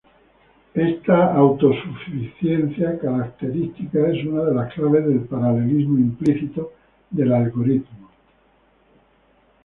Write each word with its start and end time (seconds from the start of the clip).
Esta 0.73 1.31
autosuficiencia 1.35 2.97
característica 2.97 3.99
es 4.09 4.25
una 4.25 4.45
de 4.45 4.55
las 4.55 4.73
claves 4.73 5.05
del 5.05 5.19
paralelismo 5.25 5.99
implícito 5.99 6.73
del 7.11 7.31
algoritmo. 7.31 8.09